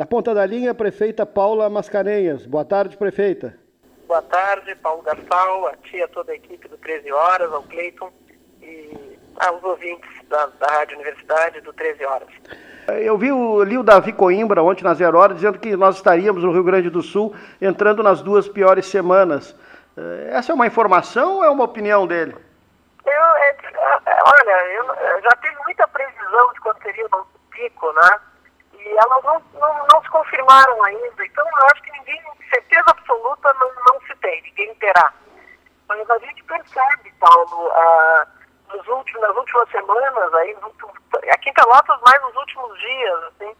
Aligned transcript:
Da 0.00 0.06
ponta 0.06 0.34
da 0.34 0.46
linha, 0.46 0.70
a 0.70 0.74
prefeita 0.74 1.26
Paula 1.26 1.68
Mascarenhas. 1.68 2.46
Boa 2.46 2.64
tarde, 2.64 2.96
prefeita. 2.96 3.54
Boa 4.08 4.22
tarde, 4.22 4.74
Paulo 4.76 5.02
Gastal, 5.02 5.66
a 5.66 5.76
tia, 5.76 6.08
toda 6.08 6.32
a 6.32 6.34
equipe 6.34 6.66
do 6.68 6.78
13 6.78 7.12
Horas, 7.12 7.52
ao 7.52 7.62
Cleiton 7.64 8.10
e 8.62 9.18
aos 9.36 9.62
ouvintes 9.62 10.08
da, 10.26 10.46
da 10.58 10.68
Rádio 10.68 10.94
Universidade 10.94 11.60
do 11.60 11.70
13 11.74 12.02
Horas. 12.06 12.28
Eu 12.88 13.18
vi 13.18 13.30
o, 13.30 13.62
li 13.62 13.76
o 13.76 13.82
Davi 13.82 14.14
Coimbra 14.14 14.62
ontem 14.62 14.84
na 14.84 14.94
Zero 14.94 15.18
Hora 15.18 15.34
dizendo 15.34 15.58
que 15.58 15.76
nós 15.76 15.96
estaríamos 15.96 16.42
no 16.42 16.50
Rio 16.50 16.64
Grande 16.64 16.88
do 16.88 17.02
Sul 17.02 17.36
entrando 17.60 18.02
nas 18.02 18.22
duas 18.22 18.48
piores 18.48 18.86
semanas. 18.86 19.54
Eh, 19.98 20.30
essa 20.32 20.50
é 20.50 20.54
uma 20.54 20.66
informação 20.66 21.36
ou 21.36 21.44
é 21.44 21.50
uma 21.50 21.64
opinião 21.64 22.06
dele? 22.06 22.34
Eu, 23.04 23.12
é, 23.12 23.50
é, 23.50 24.18
olha, 24.24 24.66
eu, 24.76 25.20
já 25.20 25.36
tem 25.42 25.54
muita 25.62 25.86
previsão 25.88 26.52
de 26.54 26.60
quando 26.62 26.82
seria 26.84 27.04
o 27.04 27.26
pico, 27.50 27.92
né? 27.92 28.29
E 28.90 28.96
elas 28.96 29.22
não, 29.22 29.40
não, 29.54 29.86
não, 29.86 30.02
se 30.02 30.10
confirmaram 30.10 30.84
ainda. 30.84 31.24
Então 31.24 31.46
eu 31.46 31.66
acho 31.66 31.82
que 31.82 31.92
ninguém, 31.92 32.20
certeza 32.50 32.90
absoluta 32.90 33.54
não, 33.54 33.70
não 33.88 34.00
se 34.00 34.16
tem, 34.16 34.42
ninguém 34.42 34.74
terá. 34.76 35.12
Mas 35.86 36.10
a 36.10 36.18
gente 36.18 36.42
percebe, 36.42 37.12
Paulo, 37.20 37.70
ah, 37.72 38.26
nos 38.68 38.88
últimos, 38.88 39.22
nas 39.22 39.36
últimas 39.36 39.70
semanas, 39.70 40.34
aí, 40.34 40.56
aqui 41.32 41.50
em 41.50 41.54
Pelotas, 41.54 42.00
mais 42.04 42.20
nos 42.22 42.34
últimos 42.34 42.80
dias, 42.80 43.24
assim, 43.24 43.56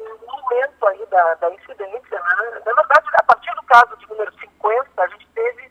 um 0.00 0.30
aumento 0.30 0.86
aí 0.86 1.04
da, 1.06 1.34
da 1.34 1.50
incidência. 1.50 2.18
Né? 2.18 2.62
Na 2.64 2.72
verdade, 2.72 3.08
a 3.12 3.22
partir 3.24 3.54
do 3.54 3.62
caso 3.64 3.94
de 3.98 4.08
número 4.08 4.32
50, 4.40 5.02
a 5.02 5.06
gente 5.08 5.26
teve 5.34 5.70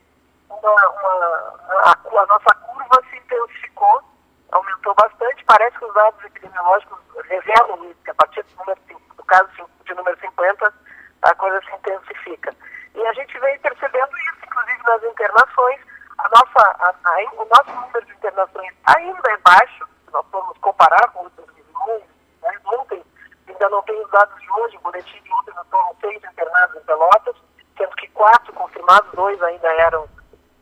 uma, 0.49 0.89
uma 0.89 1.59
a, 1.85 1.97
a 2.21 2.25
nossa 2.27 2.53
curva 2.53 3.03
se 3.09 3.17
intensificou, 3.17 4.03
aumentou 4.51 4.93
bastante. 4.93 5.43
Parece 5.45 5.77
que 5.77 5.85
os 5.85 5.93
dados 5.93 6.23
epidemiológicos 6.23 6.99
revelam 7.23 7.85
isso, 7.85 7.99
que 8.03 8.11
a 8.11 8.15
partir 8.15 8.43
do, 8.43 8.55
número, 8.57 8.79
do 9.17 9.23
caso 9.23 9.49
de 9.85 9.93
número 9.93 10.19
50, 10.19 10.73
a 11.21 11.35
coisa 11.35 11.61
se 11.61 11.71
intensifica. 11.75 12.55
E 12.93 13.05
a 13.05 13.13
gente 13.13 13.39
vem 13.39 13.59
percebendo 13.59 14.17
isso, 14.17 14.45
inclusive 14.45 14.83
nas 14.83 15.03
internações. 15.03 15.79
A 16.17 16.29
nossa, 16.29 16.75
a, 16.79 16.93
a, 17.03 17.33
o 17.33 17.45
nosso 17.45 17.81
número 17.81 18.05
de 18.05 18.13
internações 18.13 18.73
ainda 18.85 19.31
é 19.31 19.37
baixo, 19.37 19.87
se 20.05 20.11
nós 20.11 20.25
formos 20.31 20.57
comparar 20.75 21.09
com 21.11 21.23
outras 21.23 21.47
regiões. 21.55 22.03
Né? 22.41 22.59
Ontem, 22.65 23.03
ainda 23.47 23.69
não 23.69 23.81
tenho 23.83 24.03
os 24.03 24.11
dados 24.11 24.41
de 24.41 24.51
hoje, 24.51 24.77
o 24.77 24.81
boletim 24.81 25.21
de 25.21 25.33
ontem 25.33 25.53
foram 25.71 25.95
seis 26.01 26.23
internados 26.23 26.75
em 26.75 26.85
Pelotas, 26.85 27.35
sendo 27.77 27.95
que 27.95 28.07
quatro 28.09 28.53
confirmados, 28.53 29.11
dois 29.13 29.41
ainda 29.41 29.67
eram 29.73 30.07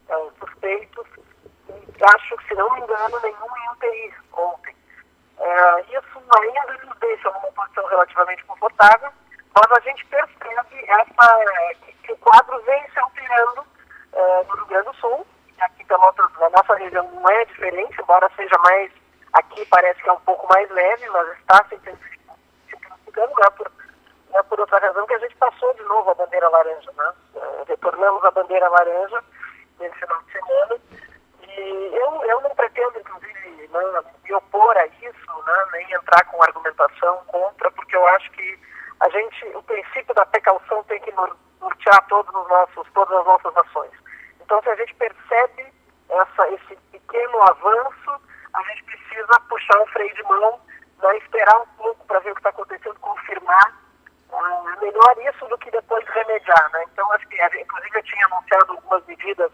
é, 0.09 0.15
suspeitos. 0.39 1.07
E 1.67 2.03
acho 2.15 2.37
que, 2.37 2.47
se 2.47 2.55
não 2.55 2.71
me 2.71 2.81
engano, 2.81 3.19
nenhum 3.21 3.57
em 3.57 3.69
UTI 3.71 4.13
ontem. 4.33 4.75
É, 5.39 5.81
isso 5.97 6.21
ainda 6.37 6.85
nos 6.85 6.99
deixa 6.99 7.31
numa 7.31 7.51
posição 7.51 7.85
relativamente 7.87 8.43
confortável, 8.45 9.11
mas 9.55 9.71
a 9.77 9.79
gente 9.81 10.05
percebe 10.05 10.85
essa, 10.87 11.75
que 12.03 12.11
o 12.11 12.17
quadro 12.17 12.61
vem 12.63 12.89
se 12.91 12.99
alterando 12.99 13.65
é, 14.13 14.43
no 14.43 14.55
Rio 14.55 14.65
Grande 14.67 14.85
do 14.85 14.95
Sul. 14.95 15.27
Aqui 15.59 15.85
Pelotas, 15.85 16.29
na 16.39 16.49
nossa 16.49 16.75
região, 16.75 17.09
não 17.09 17.29
é 17.29 17.45
diferente, 17.45 18.01
embora 18.01 18.29
seja 18.35 18.57
mais. 18.59 18.82
Parece 19.73 19.99
que 20.03 20.07
é 20.07 20.13
um 20.13 20.19
pouco 20.19 20.47
mais 20.53 20.69
leve, 20.69 21.09
mas 21.09 21.39
está 21.39 21.65
se 21.67 21.73
intensificando. 21.73 22.37
Não 23.17 23.43
é 23.43 23.49
por, 23.49 23.71
não 24.29 24.39
é 24.39 24.43
por 24.43 24.59
outra 24.59 24.77
razão 24.77 25.07
que 25.07 25.15
a 25.15 25.17
gente 25.17 25.35
passou 25.37 25.73
de 25.73 25.81
novo 25.81 26.11
a 26.11 26.13
bandeira 26.13 26.47
laranja. 26.47 26.91
Né? 26.91 27.13
É, 27.35 27.63
retornamos 27.69 28.23
a 28.23 28.29
bandeira 28.29 28.69
laranja 28.69 29.23
nesse 29.79 29.95
final 29.97 30.21
de 30.21 30.31
semana. 30.31 30.75
E 31.41 31.91
eu, 31.95 32.23
eu 32.23 32.41
não 32.41 32.51
pretendo, 32.51 32.99
inclusive, 32.99 33.69
me 34.23 34.33
opor 34.35 34.77
a 34.77 34.85
isso, 34.85 35.43
né, 35.47 35.65
nem 35.71 35.91
entrar 35.93 36.23
com 36.25 36.43
argumentação 36.43 37.23
contra, 37.25 37.71
porque 37.71 37.95
eu 37.95 38.07
acho 38.09 38.29
que 38.31 38.59
a 38.99 39.09
gente, 39.09 39.45
o 39.55 39.63
princípio 39.63 40.13
da 40.13 40.25
precaução 40.27 40.83
tem 40.83 40.99
que 41.01 41.11
nortear 41.11 42.07
todos 42.09 42.33
os 42.33 42.47
nossos, 42.47 42.87
todas 42.93 43.17
as 43.17 43.25
nossas 43.25 43.57
ações. 43.57 43.91
Então, 44.39 44.61
se 44.61 44.69
a 44.69 44.75
gente 44.75 44.93
percebe 44.93 45.73
essa, 46.09 46.47
esse 46.49 46.75
pequeno 46.91 47.41
avanço, 47.41 47.92
de 50.11 50.23
mão, 50.23 50.59
né, 51.01 51.17
esperar 51.17 51.61
um 51.61 51.67
pouco 51.77 52.05
para 52.05 52.19
ver 52.19 52.31
o 52.31 52.35
que 52.35 52.39
está 52.39 52.49
acontecendo, 52.49 52.99
confirmar. 52.99 53.83
Uh, 54.31 54.81
melhor 54.81 55.15
isso 55.29 55.45
do 55.45 55.57
que 55.59 55.69
depois 55.69 56.03
remediar. 56.07 56.71
Né? 56.71 56.83
Então, 56.91 57.11
acho 57.13 57.27
que, 57.27 57.35
inclusive, 57.35 57.97
eu 57.97 58.03
tinha 58.03 58.25
anunciado 58.25 58.71
algumas 58.71 59.05
medidas 59.05 59.51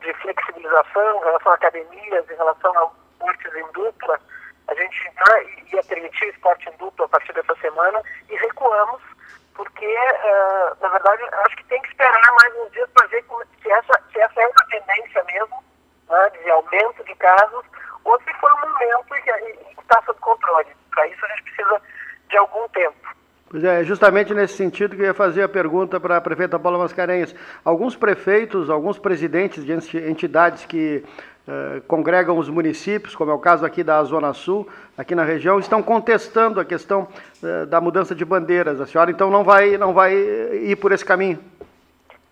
de 0.00 0.14
flexibilização 0.14 1.16
em 1.16 1.24
relação 1.24 1.52
a 1.52 1.54
academias, 1.54 2.30
em 2.30 2.34
relação 2.34 2.78
a 2.78 2.90
esportes 3.12 3.54
em 3.54 3.72
dupla. 3.72 4.20
A 4.68 4.74
gente 4.74 5.12
ia 5.72 5.82
permitir 5.84 6.28
esporte 6.28 6.68
em 6.68 6.76
dupla 6.76 7.06
a 7.06 7.08
partir 7.08 7.32
dessa 7.32 7.54
semana 7.56 8.02
e 8.28 8.36
recuamos, 8.36 9.02
porque, 9.54 9.86
uh, 9.86 10.76
na 10.80 10.88
verdade, 10.88 11.22
acho 11.46 11.56
que 11.56 11.64
tem 11.64 11.80
que 11.82 11.88
esperar 11.88 12.32
mais 12.40 12.54
uns 12.56 12.72
dias 12.72 12.90
para 12.90 13.06
ver 13.08 13.22
como, 13.24 13.44
se, 13.62 13.70
essa, 13.70 14.02
se 14.12 14.20
essa 14.20 14.40
é 14.40 14.46
uma 14.46 14.66
tendência 14.70 15.24
mesmo, 15.24 15.64
né, 16.08 16.30
de 16.30 16.50
aumento 16.50 17.04
de 17.04 17.14
casos, 17.16 17.64
ou 18.04 18.20
se 18.22 18.34
foi 18.34 18.52
um 18.52 18.63
momento 18.74 19.74
que 19.76 19.80
está 19.80 20.02
sob 20.04 20.18
controle. 20.20 20.68
Para 20.90 21.06
isso, 21.08 21.24
a 21.24 21.28
gente 21.28 21.42
precisa 21.42 21.80
de 22.28 22.36
algum 22.36 22.68
tempo. 22.68 22.96
Pois 23.50 23.62
é, 23.62 23.84
justamente 23.84 24.34
nesse 24.34 24.56
sentido 24.56 24.96
que 24.96 25.02
eu 25.02 25.06
ia 25.06 25.14
fazer 25.14 25.42
a 25.42 25.48
pergunta 25.48 26.00
para 26.00 26.16
a 26.16 26.20
prefeita 26.20 26.58
Paula 26.58 26.78
Mascarenhas. 26.78 27.34
Alguns 27.64 27.94
prefeitos, 27.94 28.68
alguns 28.68 28.98
presidentes 28.98 29.64
de 29.64 29.72
entidades 30.10 30.64
que 30.64 31.04
eh, 31.46 31.82
congregam 31.86 32.38
os 32.38 32.48
municípios, 32.48 33.14
como 33.14 33.30
é 33.30 33.34
o 33.34 33.38
caso 33.38 33.66
aqui 33.66 33.84
da 33.84 34.02
Zona 34.02 34.32
Sul, 34.32 34.66
aqui 34.96 35.14
na 35.14 35.24
região, 35.24 35.58
estão 35.58 35.82
contestando 35.82 36.58
a 36.58 36.64
questão 36.64 37.06
eh, 37.42 37.66
da 37.66 37.82
mudança 37.82 38.14
de 38.14 38.24
bandeiras. 38.24 38.80
A 38.80 38.86
senhora 38.86 39.10
então 39.10 39.30
não 39.30 39.44
vai, 39.44 39.76
não 39.76 39.92
vai 39.92 40.14
ir 40.14 40.76
por 40.76 40.90
esse 40.90 41.04
caminho? 41.04 41.38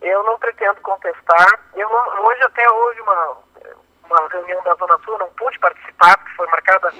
Eu 0.00 0.24
não 0.24 0.38
pretendo 0.38 0.80
contestar. 0.80 1.60
Eu 1.76 1.88
não, 1.90 2.24
hoje 2.24 2.42
até 2.42 2.68
hoje 2.68 3.00
uma, 3.02 3.36
uma 4.08 4.28
reunião 4.28 4.62
da 4.64 4.74
Zona 4.74 4.98
Sul, 5.04 5.18
não 5.18 5.28
pude 5.38 5.58
participar, 5.58 6.18
foi 6.36 6.46
marcada 6.48 6.92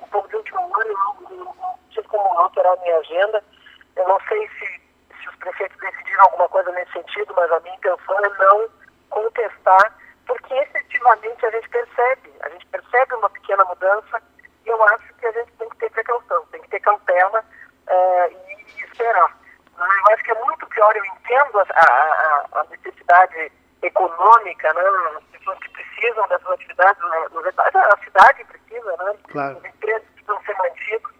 um 0.00 0.06
pouco 0.08 0.28
de 0.28 0.36
última 0.36 0.60
hora, 0.60 0.88
eu 0.88 0.94
não, 0.94 1.54
não 1.54 1.78
tive 1.90 2.06
como 2.08 2.38
alterar 2.38 2.76
minha 2.80 2.98
agenda. 2.98 3.42
Eu 3.96 4.08
não 4.08 4.18
sei 4.28 4.48
se, 4.48 4.80
se 5.20 5.28
os 5.28 5.36
prefeitos 5.36 5.76
decidiram 5.78 6.24
alguma 6.24 6.48
coisa 6.48 6.70
nesse 6.72 6.92
sentido, 6.92 7.34
mas 7.36 7.50
a 7.50 7.60
minha 7.60 7.74
intenção 7.74 8.18
é 8.24 8.28
não 8.38 8.68
contestar, 9.10 9.94
porque 10.26 10.54
efetivamente 10.54 11.44
a 11.46 11.50
gente 11.50 11.68
percebe, 11.68 12.32
a 12.40 12.48
gente 12.50 12.66
percebe 12.66 13.14
uma 13.14 13.30
pequena 13.30 13.64
mudança 13.64 14.22
e 14.64 14.68
eu 14.68 14.82
acho 14.84 15.14
que 15.14 15.26
a 15.26 15.32
gente 15.32 15.52
tem 15.52 15.68
que 15.70 15.76
ter 15.76 15.90
precaução, 15.90 16.44
tem 16.46 16.60
que 16.62 16.68
ter 16.68 16.80
cautela 16.80 17.40
uh, 17.40 18.36
e 18.76 18.84
esperar. 18.84 19.36
Eu 19.78 20.14
acho 20.14 20.24
que 20.24 20.32
é 20.32 20.44
muito 20.44 20.66
pior, 20.66 20.94
eu 20.96 21.04
entendo 21.04 21.58
a, 21.60 21.64
a, 21.74 22.60
a 22.60 22.64
necessidade 22.64 23.52
econômica, 23.82 24.74
né? 24.74 24.82
as 25.16 25.24
pessoas 25.24 25.58
que 25.60 25.70
precisam 25.70 26.26
dessas 26.28 26.50
atividades, 26.50 27.02
né? 27.02 27.26
a 27.64 28.04
cidade 28.04 28.44
precisa, 28.44 28.57
né? 28.74 29.18
Claro. 29.30 29.58
os 29.58 29.64
empregos 29.64 30.08
precisam 30.14 30.42
ser 30.42 30.56
mantidos, 30.56 31.12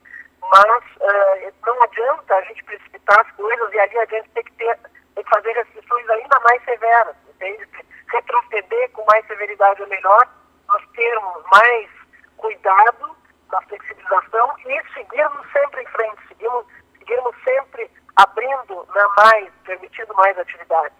mas 0.42 0.84
uh, 0.96 1.52
não 1.66 1.82
adianta 1.82 2.34
a 2.34 2.42
gente 2.42 2.64
precipitar 2.64 3.20
as 3.20 3.30
coisas 3.32 3.72
e 3.72 3.78
ali 3.78 3.98
a 3.98 4.04
gente 4.06 4.30
tem 4.30 4.44
que, 4.44 4.52
ter, 4.52 4.78
tem 5.14 5.24
que 5.24 5.30
fazer 5.30 5.52
restrições 5.52 6.10
ainda 6.10 6.40
mais 6.40 6.64
severas, 6.64 7.16
entende? 7.28 7.68
Retroceder 8.12 8.90
com 8.92 9.04
mais 9.06 9.26
severidade 9.26 9.82
é 9.82 9.86
melhor, 9.86 10.28
nós 10.68 10.82
termos 10.94 11.44
mais 11.52 11.90
cuidado 12.36 13.16
na 13.50 13.60
flexibilização 13.62 14.54
e 14.66 14.82
seguirmos 14.94 15.46
sempre 15.52 15.82
em 15.82 15.86
frente, 15.86 16.28
seguirmos, 16.28 16.66
seguirmos 16.98 17.34
sempre 17.44 17.90
abrindo 18.16 18.86
né, 18.94 19.06
mais, 19.16 19.50
permitindo 19.64 20.14
mais 20.14 20.38
atividades. 20.38 20.96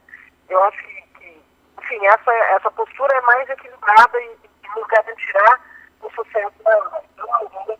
Eu 0.49 0.63
acho 0.65 0.79
que, 0.79 1.03
que, 1.19 1.43
enfim, 1.79 2.07
essa, 2.07 2.33
essa 2.33 2.71
postura 2.71 3.15
é 3.15 3.21
mais 3.23 3.49
equilibrada 3.51 4.21
e, 4.21 4.39
e 4.65 4.69
nos 4.75 4.87
garantirá 4.87 5.61
o 6.03 6.11
sucesso 6.11 6.63
da, 6.63 6.79
da, 7.17 7.77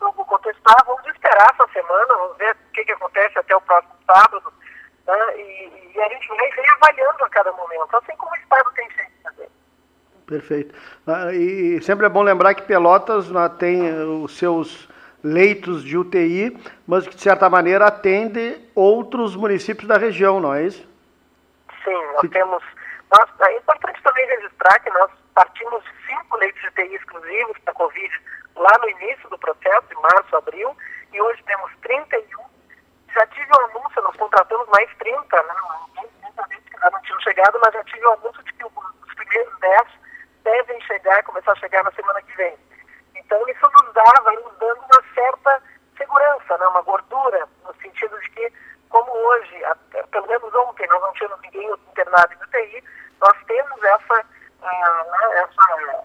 não 0.00 0.12
vou 0.12 0.24
contestar, 0.24 0.76
vamos 0.86 1.06
esperar 1.06 1.54
essa 1.54 1.72
semana, 1.72 2.14
vamos 2.14 2.36
ver 2.36 2.52
o 2.52 2.72
que, 2.72 2.84
que 2.84 2.92
acontece 2.92 3.38
até 3.38 3.56
o 3.56 3.60
próximo 3.60 3.94
sábado, 4.06 4.52
né? 5.06 5.38
e, 5.38 5.92
e, 5.94 6.00
a 6.00 6.08
gente 6.08 6.28
vai 6.28 6.50
reavaliando 6.50 7.24
a 7.24 7.28
cada 7.28 7.52
momento, 7.52 7.96
assim 7.96 8.16
como 8.16 8.32
o 8.32 8.36
Estado 8.36 8.70
tem 8.74 8.90
feito 8.90 9.12
também. 9.22 9.48
Perfeito. 10.26 10.74
Ah, 11.06 11.32
e 11.32 11.80
sempre 11.82 12.06
é 12.06 12.08
bom 12.08 12.22
lembrar 12.22 12.54
que 12.54 12.62
Pelotas 12.62 13.30
né, 13.30 13.48
tem 13.58 13.88
eh, 13.88 14.04
os 14.04 14.36
seus 14.36 14.88
leitos 15.22 15.84
de 15.84 15.96
UTI, 15.96 16.58
mas 16.86 17.06
que 17.06 17.14
de 17.14 17.22
certa 17.22 17.48
maneira 17.48 17.86
atende 17.86 18.60
outros 18.74 19.36
municípios 19.36 19.86
da 19.86 19.96
região, 19.96 20.40
não 20.40 20.54
é 20.54 20.64
isso? 20.64 20.88
Sim, 21.84 22.06
nós 22.14 22.30
temos. 22.30 22.62
Nós, 23.10 23.30
é 23.40 23.56
importante 23.56 24.02
também 24.02 24.26
registrar 24.26 24.80
que 24.80 24.90
nós 24.90 25.10
partimos 25.34 25.82
de 25.84 26.06
cinco 26.06 26.36
leitos 26.36 26.60
de 26.60 26.68
UTI 26.68 26.94
exclusivos 26.94 27.58
para 27.58 27.74
Covid 27.74 28.22
lá 28.56 28.78
no 28.78 28.88
início 28.90 29.28
do 29.30 29.38
processo, 29.38 29.86
em 29.90 30.00
março, 30.00 30.36
abril, 30.36 30.76
e 31.12 31.20
hoje 31.20 31.42
temos 31.44 31.70
31. 31.82 32.44
Já 33.14 33.26
tive 33.28 33.48
o 33.52 33.60
um 33.60 33.64
anúncio, 33.66 34.02
nós 34.02 34.16
contratamos 34.16 34.68
mais 34.68 34.88
30, 34.98 35.42
né? 35.42 35.54
gente 36.50 36.70
que 36.70 36.76
ainda 36.76 36.90
não 36.90 37.02
tinham 37.02 37.20
chegado, 37.20 37.58
mas 37.62 37.74
já 37.74 37.84
tive 37.84 38.06
o 38.06 38.10
um 38.10 38.12
anúncio 38.14 38.42
de 38.42 38.52
que 38.52 38.64
os 38.64 39.14
primeiros 39.14 39.58
10 39.60 39.88
devem 40.44 40.80
chegar, 40.82 41.22
começar 41.24 41.52
a 41.52 41.56
chegar 41.56 41.84
na 41.84 41.92
semana 41.92 42.22
que 42.22 42.36
vem. 42.36 42.56
Então 43.16 43.48
isso 43.48 43.70
nos 43.70 43.92
dá, 43.94 44.22
vai 44.22 44.36
nos 44.36 44.56
dando 44.58 44.80
uma 44.80 45.14
certa 45.14 45.62
segurança, 45.96 46.58
né? 46.58 46.66
uma 46.66 46.82
gordura 46.82 47.48
no 47.64 47.74
sentido 47.74 48.18
de 48.20 48.30
que, 48.30 48.52
como 48.88 49.10
hoje, 49.10 49.62
pelo 50.10 50.26
menos 50.26 50.54
ontem, 50.54 50.86
nós 50.88 51.00
não 51.00 51.12
tínhamos 51.14 51.40
ninguém 51.42 51.70
internado 51.70 52.34
em 52.34 52.42
UTI, 52.42 52.84
nós 53.20 53.36
temos 53.46 53.82
essa, 53.82 54.20
uh, 54.60 55.32
essa, 55.34 56.04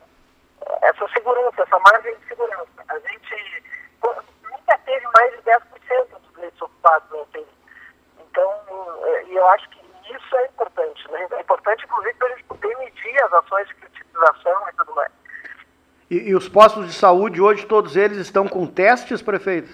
essa 0.84 1.08
segurança, 1.10 1.64
essa 1.64 1.80
margem 1.80 2.16
de 2.16 2.28
segurança. 2.28 2.84
A 2.88 3.00
gente 3.00 3.64
nunca 4.44 4.78
teve 4.86 5.08
mais 5.18 5.32
de 5.36 5.42
10% 5.44 6.20
dos 6.20 6.38
leitos 6.38 6.62
ocupados 6.62 7.10
na 7.10 7.18
UTI. 7.18 7.48
Então, 8.30 8.52
e 9.28 9.36
eu 9.36 9.48
acho 9.50 9.70
que 9.70 9.78
isso 10.16 10.36
é 10.36 10.46
importante. 10.46 11.12
Né? 11.12 11.28
É 11.32 11.42
importante, 11.42 11.86
inclusive, 11.86 12.14
para 12.16 12.28
a 12.28 12.32
gente 12.32 12.44
poder 12.46 12.78
medir 12.78 13.24
as 13.24 13.34
ações 13.34 13.68
de 13.68 13.76
criticização 13.76 14.70
e 14.70 14.74
tudo 14.78 14.96
mais. 14.96 15.12
E, 16.10 16.30
e, 16.30 16.36
os 16.36 16.48
postos 16.48 16.88
de 16.88 16.94
saúde 16.94 17.42
hoje, 17.42 17.66
todos 17.66 17.98
eles 17.98 18.18
estão 18.18 18.48
com 18.48 18.66
testes, 18.66 19.22
prefeito? 19.22 19.70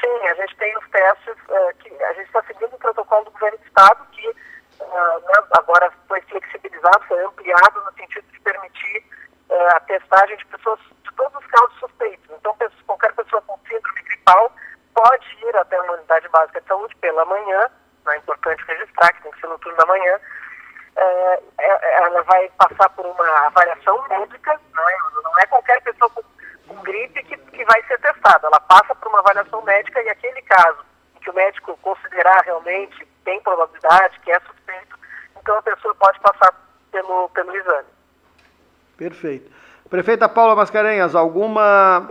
Sim, 0.00 0.26
a 0.26 0.34
gente 0.34 0.56
tem 0.56 0.76
os 0.78 0.88
testes, 0.88 1.34
uh, 1.48 1.76
que 1.80 2.02
a 2.02 2.12
gente 2.14 2.26
está 2.26 2.42
seguindo 2.44 2.72
o 2.74 2.78
protocolo 2.78 3.24
do 3.26 3.30
governo 3.32 3.58
do 3.58 3.64
Estado, 3.64 4.06
que 4.12 4.26
uh, 4.28 5.20
né, 5.20 5.46
agora 5.58 5.92
foi 6.06 6.20
flexibilizado, 6.22 7.04
foi 7.06 7.22
ampliado 7.22 7.84
no 7.84 7.92
sentido 7.92 8.24
de 8.32 8.40
permitir 8.40 9.04
uh, 9.50 9.76
a 9.76 9.80
testagem 9.80 10.36
de 10.38 10.46
pessoas 10.46 10.80
de 10.80 11.14
todos 11.14 11.34
os 11.38 11.46
casos 11.46 11.78
suspeitos. 11.78 12.30
Então, 12.30 12.56
qualquer 12.86 13.12
pessoa 13.12 13.42
com 13.42 13.58
síndrome 13.68 14.02
gripal 14.02 14.50
pode 14.94 15.26
ir 15.44 15.56
até 15.56 15.78
uma 15.82 15.92
unidade 15.92 16.26
básica 16.30 16.60
de 16.60 16.66
saúde 16.68 16.96
pela 16.96 17.24
manhã, 17.26 17.68
é 18.12 18.16
importante 18.16 18.64
registrar 18.66 19.12
que 19.12 19.22
tem 19.22 19.32
que 19.32 19.40
ser 19.40 19.46
no 19.48 19.58
turno 19.58 19.76
da 19.76 19.86
manhã, 19.86 20.18
é, 20.96 21.42
ela 21.58 22.10
vai 22.28 22.48
passar 22.58 22.88
por 22.90 23.06
uma 23.06 23.46
avaliação 23.46 24.06
médica, 24.08 24.60
não 24.74 24.88
é, 24.88 24.96
não 25.24 25.38
é 25.40 25.46
qualquer 25.46 25.80
pessoa 25.82 26.10
com, 26.10 26.22
com 26.68 26.82
gripe 26.82 27.24
que, 27.24 27.36
que 27.36 27.64
vai 27.64 27.82
ser 27.84 27.98
testada, 28.00 28.46
ela 28.46 28.60
passa 28.60 28.94
por 28.94 29.08
uma 29.08 29.20
avaliação 29.20 29.62
médica 29.62 30.02
e 30.02 30.08
aquele 30.10 30.42
caso 30.42 30.84
em 31.16 31.20
que 31.20 31.30
o 31.30 31.34
médico 31.34 31.78
considerar 31.78 32.44
realmente 32.44 33.06
tem 33.24 33.40
probabilidade, 33.40 34.20
que 34.20 34.30
é 34.30 34.38
suspeito, 34.40 34.98
então 35.40 35.56
a 35.56 35.62
pessoa 35.62 35.94
pode 35.94 36.20
passar 36.20 36.54
pelo, 36.92 37.30
pelo 37.30 37.56
exame. 37.56 37.88
Perfeito. 39.08 39.50
Prefeita 39.88 40.28
Paula 40.28 40.54
Mascarenhas, 40.54 41.14
alguma 41.14 42.08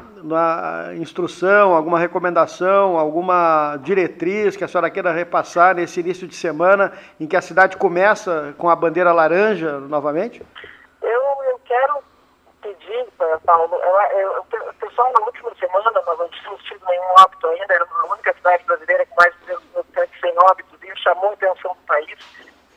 instrução, 1.00 1.76
alguma 1.76 2.00
recomendação, 2.00 2.98
alguma 2.98 3.78
diretriz 3.84 4.58
que 4.58 4.64
a 4.64 4.68
senhora 4.68 4.90
queira 4.90 5.12
repassar 5.12 5.76
nesse 5.76 6.00
início 6.00 6.28
de 6.28 6.36
semana 6.36 6.92
em 7.20 7.28
que 7.28 7.36
a 7.36 7.42
cidade 7.42 7.78
começa 7.78 8.56
com 8.58 8.68
a 8.68 8.76
bandeira 8.76 9.14
laranja 9.14 9.78
novamente? 9.80 10.44
Eu, 11.04 11.22
eu 11.52 11.60
quero 11.66 12.00
pedir, 12.64 13.06
Paulo, 13.46 13.76
eu, 13.76 14.20
eu, 14.20 14.42
o 14.42 14.74
pessoal 14.74 15.14
na 15.14 15.26
última 15.28 15.54
semana 15.60 15.92
nós 15.92 16.18
não 16.18 16.30
tínhamos 16.30 16.64
tido 16.64 16.84
nenhum 16.84 17.14
óbito 17.20 17.48
ainda, 17.48 17.74
era 17.76 17.86
a 17.86 18.12
única 18.12 18.34
cidade 18.34 18.64
brasileira 18.64 19.06
com 19.06 19.22
mais 19.22 19.34
de 19.42 19.54
200 19.94 20.20
sem 20.20 20.34
óbitos, 20.40 20.80
e 20.82 20.98
chamou 20.98 21.30
a 21.30 21.34
atenção 21.34 21.74
do 21.74 21.82
país. 21.86 22.18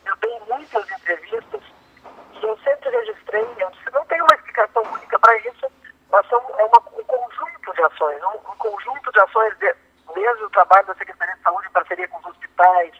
Eu 0.05 0.14
dei 0.20 0.40
muitas 0.46 0.90
entrevistas 0.90 1.62
e 2.43 2.46
eu 2.46 2.56
sempre 2.64 2.90
registrei, 2.90 3.46
eu 3.58 3.70
disse, 3.70 3.90
não 3.93 4.05
tem 4.06 4.20
uma 4.20 4.34
explicação 4.34 4.82
única 4.82 5.19
para 5.19 5.37
isso, 5.38 5.66
mas 6.11 6.26
são, 6.28 6.43
é 6.58 6.64
uma, 6.64 6.82
um 6.99 7.05
conjunto 7.05 7.73
de 7.75 7.82
ações, 7.82 8.23
um, 8.23 8.50
um 8.50 8.56
conjunto 8.56 9.12
de 9.12 9.20
ações, 9.20 9.58
de, 9.58 9.75
o 10.42 10.50
trabalho 10.50 10.87
da 10.87 10.94
Secretaria 10.94 11.34
de 11.34 11.42
Saúde 11.42 11.69
em 11.69 11.72
parceria 11.72 12.08
com 12.08 12.19
os 12.19 12.26
hospitais, 12.26 12.92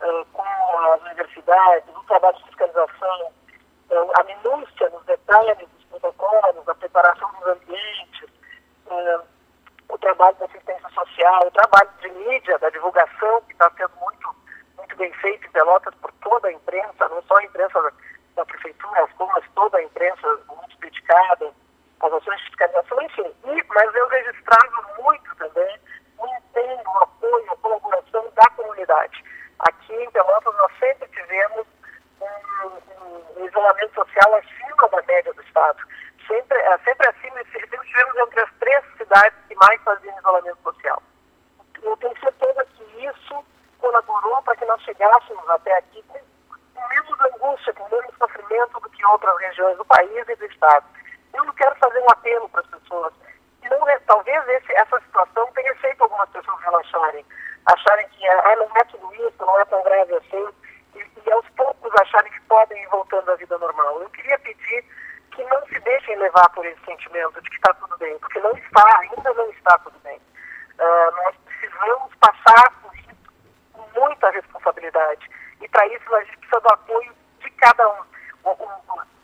uh, 0.00 0.24
com 0.32 0.42
as 0.42 1.00
universidades, 1.02 1.88
o 1.96 2.04
trabalho 2.04 2.36
de 2.36 2.44
fiscalização, 2.44 3.32
uh, 3.90 4.12
a 4.20 4.24
minúcia 4.24 4.90
nos 4.90 5.04
detalhes 5.04 5.58
dos 5.58 5.84
protocolos, 5.84 6.68
a 6.68 6.74
preparação 6.74 7.30
dos 7.32 7.48
ambientes, 7.48 8.30
uh, 8.86 9.22
o 9.88 9.98
trabalho 9.98 10.36
da 10.36 10.46
assistência 10.46 10.88
social, 10.90 11.46
o 11.46 11.50
trabalho 11.50 11.90
de 12.00 12.08
mídia, 12.10 12.58
da 12.58 12.70
divulgação, 12.70 13.42
que 13.42 13.52
está 13.52 13.70
sendo 13.76 13.92
muito, 14.00 14.36
muito 14.76 14.96
bem 14.96 15.12
feito 15.14 15.46
em 15.46 15.50
Pelotas 15.50 15.94
por 15.96 16.12
toda 16.22 16.48
a 16.48 16.52
imprensa, 16.52 17.08
não 17.08 17.22
só 17.22 17.36
a 17.36 17.44
imprensa 17.44 17.92
da 18.34 18.44
prefeitura, 18.44 19.08
mas 19.18 19.44
toda 19.54 19.78
a 19.78 19.82
imprensa 19.82 20.38
muito 20.48 20.76
dedicada, 20.78 21.52
as 22.00 22.12
ações 22.12 22.38
de 22.38 22.46
fiscalização, 22.46 23.02
enfim. 23.02 23.34
E, 23.44 23.64
mas 23.68 23.94
eu 23.94 24.08
registrava 24.08 25.02
muito 25.02 25.36
também 25.36 25.80
o 26.18 26.26
empenho, 26.26 26.82
o 26.86 26.98
apoio, 26.98 27.52
a 27.52 27.56
colaboração 27.56 28.30
da 28.34 28.50
comunidade. 28.50 29.24
Aqui 29.60 29.94
em 29.94 30.10
Pelotas 30.10 30.54
nós 30.54 30.72
sempre 30.78 31.08
tivemos 31.08 31.66
um, 32.20 33.40
um 33.40 33.46
isolamento 33.46 33.94
social 33.94 34.34
acima 34.34 34.88
da 34.88 35.02
média 35.02 35.32
do 35.32 35.42
Estado. 35.42 35.78
Sempre, 36.26 36.58
é, 36.58 36.78
sempre 36.78 37.08
acima, 37.08 37.42
sempre 37.52 37.78
tivemos 37.78 38.16
entre 38.16 38.40
as 38.40 38.50
três 38.58 38.84
cidades 38.96 39.38
que 39.48 39.54
mais 39.56 39.80
faziam 39.82 40.18
isolamento 40.18 40.58
social. 40.62 41.02
Eu 41.82 41.96
tenho 41.98 42.18
certeza 42.18 42.64
que 42.64 43.06
isso 43.06 43.44
colaborou 43.78 44.42
para 44.42 44.56
que 44.56 44.64
nós 44.64 44.80
chegássemos 44.82 45.48
até 45.50 45.76
aqui 45.78 46.02
com 46.08 46.18
menos 46.88 47.20
angústia, 47.20 47.74
com 47.74 47.88
sofrimento 48.64 48.80
do 48.80 48.90
que 48.90 49.06
outras 49.06 49.38
regiões 49.38 49.76
do 49.76 49.84
país 49.84 50.28
e 50.28 50.36
do 50.36 50.44
Estado. 50.46 50.86
Eu 51.32 51.44
não 51.44 51.52
quero 51.54 51.74
fazer 51.76 52.00
um 52.00 52.10
apelo 52.10 52.48
para 52.48 52.60
as 52.60 52.66
pessoas. 52.66 53.12
Não, 53.62 54.00
talvez 54.06 54.48
esse, 54.48 54.72
essa 54.74 55.00
situação 55.00 55.46
tenha 55.52 55.74
feito 55.76 56.02
algumas 56.02 56.28
pessoas 56.30 56.60
relaxarem, 56.60 57.24
acharem 57.66 58.08
que 58.08 58.28
ah, 58.28 58.56
não 58.56 58.68
é 58.76 58.84
tudo 58.84 59.14
isso, 59.14 59.34
não 59.40 59.58
é 59.58 59.64
tão 59.64 59.82
grave 59.82 60.14
assim, 60.16 60.48
e, 60.94 60.98
e 61.26 61.32
aos 61.32 61.48
poucos 61.50 61.90
acharem 62.00 62.30
que 62.30 62.40
podem 62.42 62.82
ir 62.82 62.88
voltando 62.88 63.30
à 63.30 63.36
vida 63.36 63.58
normal. 63.58 64.02
Eu 64.02 64.10
queria 64.10 64.38
pedir 64.40 64.84
que 65.32 65.42
não 65.44 65.66
se 65.66 65.80
deixem 65.80 66.16
levar 66.16 66.48
por 66.50 66.64
esse 66.66 66.84
sentimento 66.84 67.40
de 67.40 67.48
que 67.48 67.56
está 67.56 67.74
tudo 67.74 67.96
bem, 67.98 68.18
porque 68.18 68.38
não 68.40 68.52
está, 68.52 69.00
ainda 69.00 69.32
não 69.32 69.50
está 69.50 69.78
tudo 69.78 69.98
bem. 70.00 70.20
Uh, 70.78 71.16
nós 71.16 71.34
precisamos 71.46 72.14
passar 72.16 72.70
por 72.82 72.94
isso 72.96 73.16
com 73.72 74.00
muita 74.00 74.30
responsabilidade. 74.30 75.28
E 75.60 75.68
para 75.68 75.86
isso 75.88 76.14
a 76.14 76.22
gente 76.24 76.36
precisa 76.36 76.60
do 76.60 76.74
apoio 76.74 77.14
de 77.40 77.50
cada 77.50 77.88
um. 77.88 78.13
O, 78.44 78.56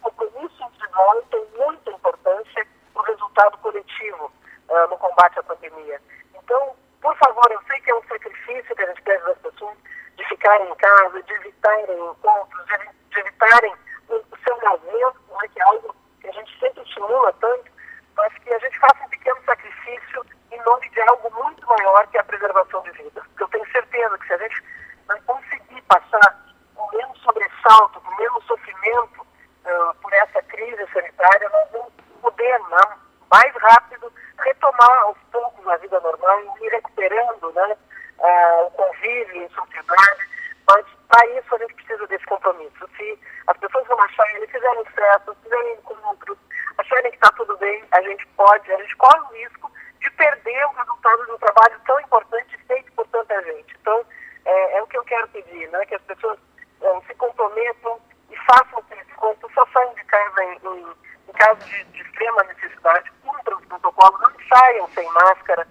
compromisso 0.03 0.65
individual 0.65 1.23
tem 1.31 1.47
muita 1.57 1.91
importância 1.91 2.67
no 2.95 3.03
resultado 3.03 3.59
coletivo 3.59 4.33
uh, 4.69 4.89
no 4.89 4.99
combate 4.99 5.39
à 5.39 5.43
pandemia. 5.43 6.01
Então, 6.35 6.75
por 7.01 7.17
favor, 7.17 7.51
eu 7.51 7.61
sei 7.69 7.81
que 7.81 7.91
é 7.91 7.95
um 7.95 8.03
sacrifício 8.05 8.75
que 8.75 8.83
a 8.83 8.87
gente 8.87 9.03
pede 9.03 9.25
das 9.25 9.39
pessoas 9.39 9.77
de 10.17 10.25
ficarem 10.29 10.71
em 10.71 10.75
casa, 10.75 11.23
de 11.23 11.33
evitarem 11.33 12.11
encontros, 12.11 12.67
de, 12.67 12.79
de 13.11 13.21
evitarem 13.21 13.75
o, 14.09 14.15
o 14.17 14.39
seu 14.45 14.57
lazer, 14.63 15.13
né, 15.31 15.49
que 15.53 15.61
é 15.61 15.65
algo 15.65 15.95
que 16.21 16.29
a 16.29 16.33
gente 16.33 16.59
sempre 16.59 16.83
estimula 16.83 17.33
tanto, 17.35 17.71
mas 18.17 18.33
que 18.39 18.53
a 18.53 18.59
gente 18.59 18.79
faça 18.79 19.05
um 19.05 19.09
pequeno 19.09 19.41
sacrifício 19.45 20.27
em 20.51 20.63
nome 20.65 20.89
de 20.91 21.01
algo 21.03 21.31
muito 21.43 21.67
maior 21.67 22.07
que 22.09 22.19
a 22.19 22.25
preservação 22.25 22.83
de 22.83 22.91
vidas. 22.93 23.25
Porque 23.25 23.43
eu 23.43 23.49
tenho 23.49 23.73
certeza 23.73 24.19
que 24.19 24.27
se 24.27 24.33
a 24.35 24.39
gente 24.39 24.65
não 25.09 25.21
conseguir 25.23 25.83
passar 25.83 26.51
com 26.75 26.97
menos 26.97 27.19
sobressalto, 27.21 28.01
com 28.01 28.15
menos 28.17 28.45
sofrimento 28.47 29.21
uh, 29.23 29.95
por 30.01 30.13
essa 30.13 30.43
crise 30.43 30.87
sanitária, 30.93 31.49
nós 31.51 31.69
vamos 31.73 31.93
poder, 32.21 32.59
né, 32.59 32.99
mais 33.31 33.55
rápido, 33.55 34.13
retomar 34.39 34.99
aos 35.03 35.19
poucos 35.31 35.67
a 35.69 35.77
vida 35.77 36.01
normal, 36.01 36.41
ir 36.61 36.69
recuperando 36.71 37.53
né, 37.53 37.77
uh, 38.19 38.67
o 38.67 38.71
convívio 38.73 39.43
em 39.43 39.49
sociedade. 39.51 40.29
Mas 40.69 40.87
para 41.09 41.27
isso 41.51 41.55
a 41.55 41.59
gente 41.59 41.75
precisa 41.75 42.07
desse 42.07 42.25
compromisso. 42.27 42.89
Se 42.97 43.19
as 43.49 43.57
pessoas 43.59 43.87
relaxarem, 43.89 44.47
fizerem 44.47 44.85
certo, 44.95 45.37
fizerem 45.43 45.75
encontros, 45.75 46.39
acharem 46.79 47.11
que 47.11 47.17
está 47.17 47.31
tudo 47.33 47.57
bem, 47.59 47.85
a 47.91 48.03
gente 48.03 48.27
pode, 48.37 48.73
a 48.73 48.77
gente 48.77 48.97
corre 48.97 49.21
o 49.21 49.35
risco 49.35 49.71
de 50.01 50.11
perder 50.13 50.65
o 50.67 50.73
resultado 50.73 51.27
de 51.27 51.33
um 51.33 51.39
trabalho 51.39 51.81
tão 51.87 52.01
importante 52.01 52.57
feito 52.67 52.93
por 52.93 53.07
tanta 53.09 53.43
gente. 53.43 53.77
Então, 53.81 54.05
é, 54.45 54.79
é 54.79 54.83
o 54.83 54.87
que 54.87 54.97
eu 54.97 55.05
quero 55.05 55.29
pedir, 55.29 55.69
né? 55.71 55.85
que 55.87 55.95
as 55.95 56.03
pessoas 56.03 56.39
é, 56.81 57.01
se 57.07 57.15
comprometam 57.15 58.01
e 58.31 58.37
façam 58.37 58.83
esse 58.93 59.15
quanto 59.17 59.51
só 59.53 59.67
saiam 59.73 59.95
de 59.95 60.05
casa 60.05 60.45
em, 60.45 60.59
em, 60.65 60.87
em 61.29 61.33
caso 61.33 61.61
de, 61.65 61.85
de, 61.85 62.03
extrema 62.03 62.45
necessidade, 62.45 63.11
cumpram 63.25 63.59
os 63.59 63.67
protocolos, 63.67 64.21
não 64.21 64.33
saiam 64.49 64.89
sem 64.91 65.07
máscara, 65.13 65.67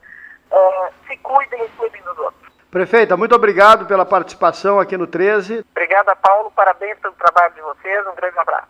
é, 0.52 0.92
se 1.08 1.18
cuidem 1.18 1.64
e 1.64 1.70
cuidem 1.70 2.02
dos 2.02 2.18
outros. 2.18 2.50
Prefeita, 2.70 3.18
muito 3.18 3.34
obrigado 3.34 3.88
pela 3.88 4.06
participação 4.06 4.80
aqui 4.80 4.96
no 4.96 5.08
13. 5.08 5.66
Trabalho 7.32 7.54
de 7.54 7.62
vocês. 7.62 8.08
Um 8.08 8.16
grande 8.16 8.40
abraço. 8.40 8.50